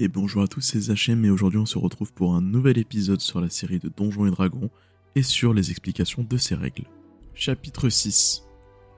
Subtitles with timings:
[0.00, 3.20] Et bonjour à tous, c'est Zachem et aujourd'hui on se retrouve pour un nouvel épisode
[3.20, 4.70] sur la série de Donjons et Dragons
[5.16, 6.84] et sur les explications de ces règles.
[7.34, 8.44] Chapitre 6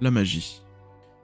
[0.02, 0.60] La magie.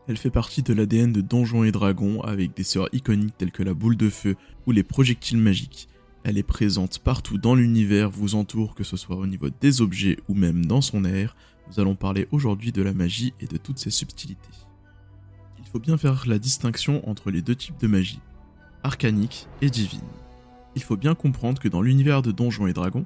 [0.09, 3.63] Elle fait partie de l'ADN de Donjons et Dragons avec des sorts iconiques tels que
[3.63, 4.37] la boule de feu
[4.67, 5.91] ou les projectiles magiques.
[6.25, 10.17] Elle est présente partout dans l'univers, vous entoure, que ce soit au niveau des objets
[10.27, 11.37] ou même dans son air.
[11.69, 14.41] Nous allons parler aujourd'hui de la magie et de toutes ses subtilités.
[15.59, 18.21] Il faut bien faire la distinction entre les deux types de magie
[18.87, 20.01] arcanique et divine.
[20.77, 23.05] Il faut bien comprendre que dans l'univers de Donjons et Dragons,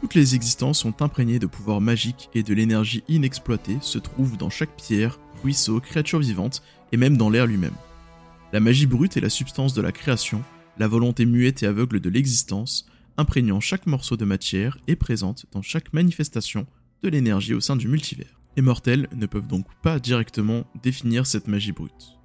[0.00, 4.50] toutes les existences sont imprégnées de pouvoirs magiques et de l'énergie inexploitée se trouve dans
[4.50, 7.74] chaque pierre, ruisseau, créature vivante et même dans l'air lui-même.
[8.52, 10.42] La magie brute est la substance de la création,
[10.78, 15.62] la volonté muette et aveugle de l'existence, imprégnant chaque morceau de matière et présente dans
[15.62, 16.66] chaque manifestation
[17.02, 18.40] de l'énergie au sein du multivers.
[18.56, 22.18] Les mortels ne peuvent donc pas directement définir cette magie brute.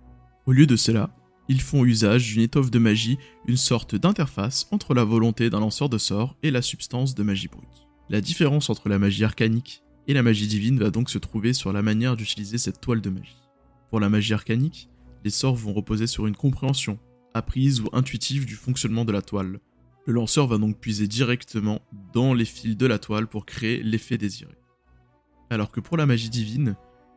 [0.46, 1.10] Au lieu de cela,
[1.50, 5.90] ils font usage d'une étoffe de magie, une sorte d'interface entre la volonté d'un lanceur
[5.90, 7.88] de sorts et la substance de magie brute.
[8.10, 11.74] La différence entre la magie arcanique et la magie divine va donc se trouver sur
[11.74, 13.42] la manière d'utiliser cette toile de magie.
[13.90, 14.90] Pour la magie arcanique,
[15.24, 17.00] les sorts vont reposer sur une compréhension,
[17.34, 19.60] apprise ou intuitive du fonctionnement de la toile.
[20.06, 21.82] Le lanceur va donc puiser directement
[22.14, 24.56] dans les fils de la toile pour créer l'effet désiré.
[25.50, 26.76] Alors que pour la magie divine,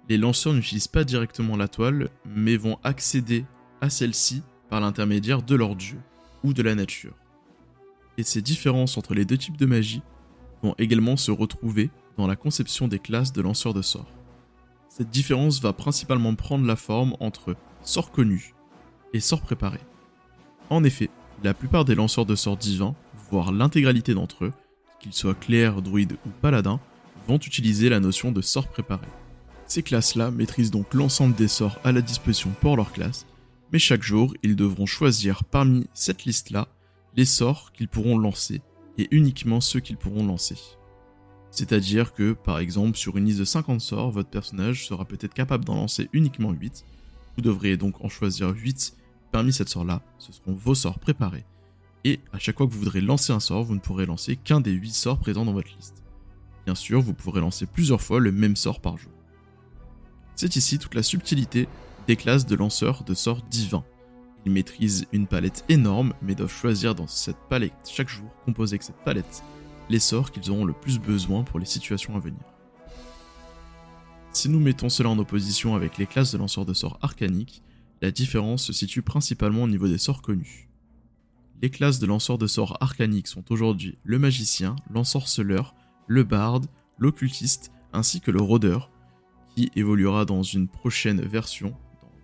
[0.08, 3.44] les lanceurs n'utilisent pas directement la toile, mais vont accéder
[3.80, 5.98] à celle-ci par l'intermédiaire de leur dieu
[6.44, 7.14] ou de la nature.
[8.18, 10.02] Et ces différences entre les deux types de magie
[10.62, 14.12] vont également se retrouver dans la conception des classes de lanceurs de sorts.
[14.88, 18.54] Cette différence va principalement prendre la forme entre sorts connus
[19.14, 19.80] et sorts préparés.
[20.68, 21.10] En effet,
[21.42, 22.94] la plupart des lanceurs de sorts divins,
[23.30, 24.52] voire l'intégralité d'entre eux,
[25.00, 26.80] qu'ils soient clercs, druides ou paladins,
[27.26, 29.06] vont utiliser la notion de sort préparé.
[29.66, 33.26] Ces classes-là maîtrisent donc l'ensemble des sorts à la disposition pour leur classe
[33.72, 36.68] mais chaque jour, ils devront choisir parmi cette liste-là
[37.16, 38.62] les sorts qu'ils pourront lancer,
[38.98, 40.56] et uniquement ceux qu'ils pourront lancer.
[41.50, 45.64] C'est-à-dire que, par exemple, sur une liste de 50 sorts, votre personnage sera peut-être capable
[45.64, 46.84] d'en lancer uniquement 8.
[47.36, 48.94] Vous devriez donc en choisir 8
[49.32, 51.44] parmi cette sort-là, ce seront vos sorts préparés.
[52.04, 54.60] Et à chaque fois que vous voudrez lancer un sort, vous ne pourrez lancer qu'un
[54.60, 56.02] des 8 sorts présents dans votre liste.
[56.66, 59.12] Bien sûr, vous pourrez lancer plusieurs fois le même sort par jour.
[60.36, 61.68] C'est ici toute la subtilité
[62.16, 63.84] classes de lanceurs de sorts divins.
[64.46, 68.82] Ils maîtrisent une palette énorme, mais doivent choisir dans cette palette chaque jour, composer avec
[68.82, 69.42] cette palette,
[69.90, 72.40] les sorts qu'ils auront le plus besoin pour les situations à venir.
[74.32, 77.62] Si nous mettons cela en opposition avec les classes de lanceurs de sorts arcaniques,
[78.00, 80.68] la différence se situe principalement au niveau des sorts connus.
[81.60, 85.74] Les classes de lanceurs de sorts arcaniques sont aujourd'hui le magicien, l'ensorceleur,
[86.06, 86.66] le barde,
[86.98, 88.90] l'occultiste ainsi que le rôdeur,
[89.54, 91.76] qui évoluera dans une prochaine version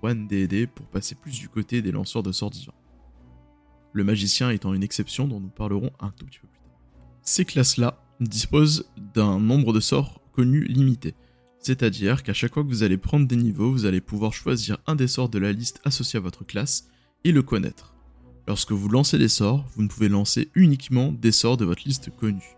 [0.03, 2.73] One DD pour passer plus du côté des lanceurs de sorts divins.
[3.93, 6.79] Le magicien étant une exception dont nous parlerons un tout petit peu plus tard.
[7.23, 11.15] Ces classes-là disposent d'un nombre de sorts connus limité,
[11.61, 14.95] c'est-à-dire qu'à chaque fois que vous allez prendre des niveaux, vous allez pouvoir choisir un
[14.95, 16.89] des sorts de la liste associée à votre classe
[17.25, 17.95] et le connaître.
[18.47, 22.11] Lorsque vous lancez des sorts, vous ne pouvez lancer uniquement des sorts de votre liste
[22.15, 22.57] connue.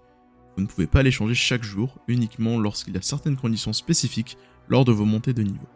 [0.57, 4.37] Vous ne pouvez pas les changer chaque jour, uniquement lorsqu'il y a certaines conditions spécifiques
[4.69, 5.69] lors de vos montées de niveau.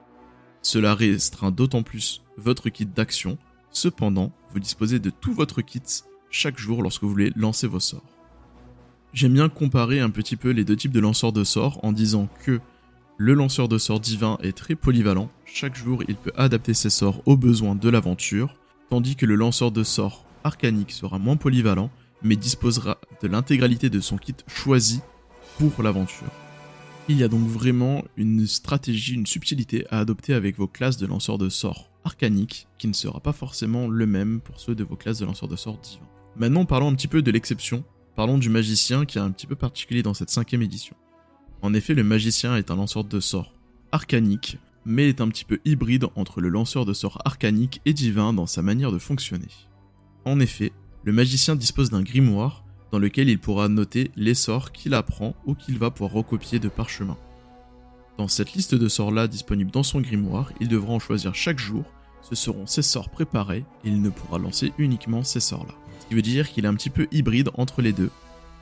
[0.62, 3.36] Cela restreint d'autant plus votre kit d'action,
[3.70, 5.82] cependant, vous disposez de tout votre kit
[6.30, 8.02] chaque jour lorsque vous voulez lancer vos sorts.
[9.12, 12.28] J'aime bien comparer un petit peu les deux types de lanceurs de sorts en disant
[12.44, 12.60] que
[13.18, 17.22] le lanceur de sorts divin est très polyvalent, chaque jour il peut adapter ses sorts
[17.26, 18.54] aux besoins de l'aventure,
[18.88, 21.90] tandis que le lanceur de sorts arcanique sera moins polyvalent,
[22.22, 25.00] mais disposera de l'intégralité de son kit choisi
[25.58, 26.30] pour l'aventure.
[27.08, 31.06] Il y a donc vraiment une stratégie, une subtilité à adopter avec vos classes de
[31.06, 34.94] lanceurs de sorts arcaniques, qui ne sera pas forcément le même pour ceux de vos
[34.94, 36.06] classes de lanceurs de sorts divins.
[36.36, 37.84] Maintenant, parlons un petit peu de l'exception.
[38.14, 40.94] Parlons du magicien qui est un petit peu particulier dans cette cinquième édition.
[41.60, 43.52] En effet, le magicien est un lanceur de sorts
[43.90, 48.32] arcanique, mais est un petit peu hybride entre le lanceur de sorts arcanique et divin
[48.32, 49.48] dans sa manière de fonctionner.
[50.24, 54.94] En effet, le magicien dispose d'un grimoire dans lequel il pourra noter les sorts qu'il
[54.94, 57.16] apprend ou qu'il va pouvoir recopier de parchemin.
[58.18, 61.84] Dans cette liste de sorts-là disponible dans son grimoire, il devra en choisir chaque jour,
[62.20, 65.74] ce seront ses sorts préparés et il ne pourra lancer uniquement ces sorts-là.
[66.00, 68.10] Ce qui veut dire qu'il est un petit peu hybride entre les deux.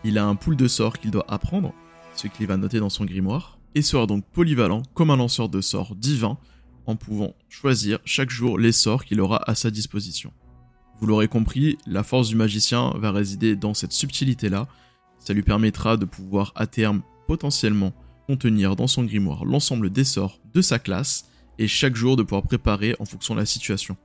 [0.05, 1.75] Il a un pool de sorts qu'il doit apprendre,
[2.15, 5.61] ce qu'il va noter dans son grimoire, et sera donc polyvalent comme un lanceur de
[5.61, 6.39] sorts divin
[6.87, 10.33] en pouvant choisir chaque jour les sorts qu'il aura à sa disposition.
[11.01, 14.69] Vous l'aurez compris, la force du magicien va résider dans cette subtilité-là.
[15.19, 17.95] Ça lui permettra de pouvoir à terme potentiellement
[18.27, 21.25] contenir dans son grimoire l'ensemble des sorts de sa classe
[21.59, 23.97] et chaque jour de pouvoir préparer en fonction de la situation.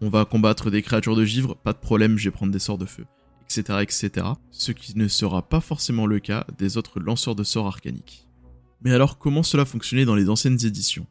[0.00, 2.78] On va combattre des créatures de givre, pas de problème, je vais prendre des sorts
[2.78, 3.06] de feu,
[3.44, 4.26] etc., etc.
[4.50, 8.28] Ce qui ne sera pas forcément le cas des autres lanceurs de sorts arcaniques.
[8.82, 11.06] Mais alors, comment cela fonctionnait dans les anciennes éditions?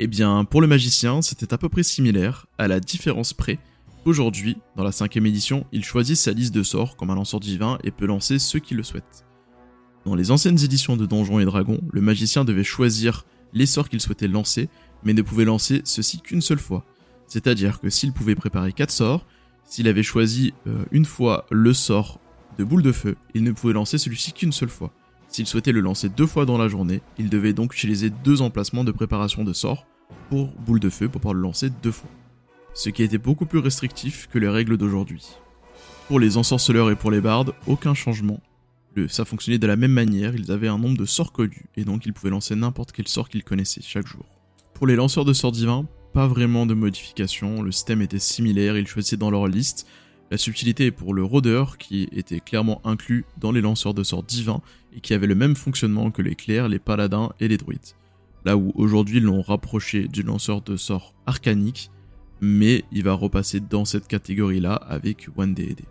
[0.00, 3.58] Eh bien, pour le magicien, c'était à peu près similaire, à la différence près
[4.06, 7.78] Aujourd'hui, dans la cinquième édition, il choisit sa liste de sorts comme un lanceur divin
[7.84, 9.26] et peut lancer ceux qui le souhaitent.
[10.06, 14.00] Dans les anciennes éditions de Donjons et Dragons, le magicien devait choisir les sorts qu'il
[14.00, 14.70] souhaitait lancer,
[15.04, 16.86] mais ne pouvait lancer ceux-ci qu'une seule fois.
[17.26, 19.26] C'est-à-dire que s'il pouvait préparer 4 sorts,
[19.64, 22.20] s'il avait choisi euh, une fois le sort
[22.56, 24.94] de boule de feu, il ne pouvait lancer celui-ci qu'une seule fois.
[25.28, 28.82] S'il souhaitait le lancer deux fois dans la journée, il devait donc utiliser deux emplacements
[28.82, 29.86] de préparation de sorts
[30.30, 32.10] pour boule de feu pour pouvoir le lancer deux fois
[32.74, 35.26] ce qui était beaucoup plus restrictif que les règles d'aujourd'hui.
[36.08, 38.40] Pour les ensorceleurs et pour les bardes, aucun changement.
[39.08, 42.06] ça fonctionnait de la même manière, ils avaient un nombre de sorts connus, et donc
[42.06, 44.24] ils pouvaient lancer n'importe quel sort qu'ils connaissaient chaque jour.
[44.74, 48.86] Pour les lanceurs de sorts divins, pas vraiment de modification, le système était similaire, ils
[48.86, 49.86] choisissaient dans leur liste.
[50.30, 54.24] La subtilité est pour le rôdeur, qui était clairement inclus dans les lanceurs de sorts
[54.24, 54.62] divins,
[54.96, 57.94] et qui avait le même fonctionnement que les clercs, les paladins et les druides.
[58.44, 61.90] Là où aujourd'hui ils l'ont rapproché du lanceur de sorts arcanique,
[62.40, 65.84] mais il va repasser dans cette catégorie-là avec One D&D.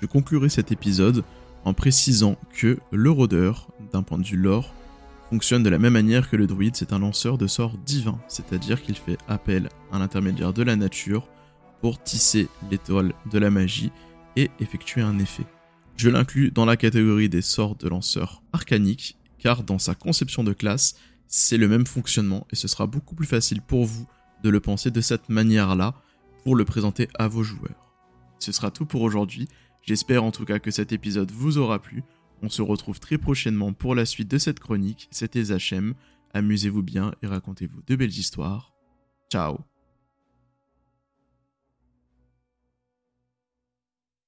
[0.00, 1.24] Je conclurai cet épisode
[1.64, 4.74] en précisant que le rôdeur, d'un point de vue lore,
[5.30, 8.82] fonctionne de la même manière que le druide, c'est un lanceur de sorts divin, c'est-à-dire
[8.82, 11.26] qu'il fait appel à l'intermédiaire de la nature
[11.80, 13.90] pour tisser l'étoile de la magie
[14.36, 15.46] et effectuer un effet.
[15.96, 20.52] Je l'inclus dans la catégorie des sorts de lanceur arcanique, car dans sa conception de
[20.52, 20.96] classe,
[21.28, 24.06] c'est le même fonctionnement et ce sera beaucoup plus facile pour vous
[24.44, 25.94] de le penser de cette manière-là
[26.44, 27.92] pour le présenter à vos joueurs.
[28.38, 29.48] Ce sera tout pour aujourd'hui.
[29.82, 32.04] J'espère en tout cas que cet épisode vous aura plu.
[32.42, 35.08] On se retrouve très prochainement pour la suite de cette chronique.
[35.10, 35.94] C'était Zachem.
[36.34, 38.74] Amusez-vous bien et racontez-vous de belles histoires.
[39.32, 39.73] Ciao